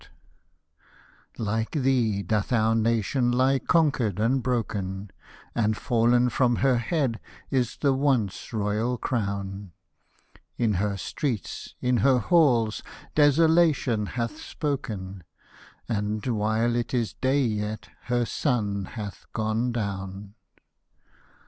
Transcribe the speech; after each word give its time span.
Hosted 0.01 0.07
by 0.07 0.13
Google 1.35 1.45
THE 1.45 1.45
PARALLEL 1.45 1.59
39 1.59 1.59
Like 1.59 1.71
thee 1.85 2.23
doth 2.23 2.53
our 2.53 2.75
nation 2.75 3.31
lie 3.31 3.59
conquered 3.59 4.19
and 4.19 4.41
broken, 4.41 5.11
And 5.53 5.75
fall'n 5.77 6.31
from 6.31 6.55
her 6.55 6.77
head 6.79 7.19
is 7.51 7.77
the 7.77 7.93
once 7.93 8.51
royal 8.51 8.97
crown; 8.97 9.73
In 10.57 10.73
her 10.81 10.97
streets, 10.97 11.75
in 11.81 11.97
her 11.97 12.17
halls. 12.17 12.81
Desolation 13.13 14.07
hath 14.17 14.39
spoken, 14.41 15.23
And" 15.87 16.25
while 16.25 16.75
it 16.75 16.95
is 16.95 17.13
day 17.13 17.43
yet, 17.43 17.89
her 18.05 18.25
sun 18.25 18.85
hath 18.95 19.27
gone 19.33 19.71
down." 19.71 20.33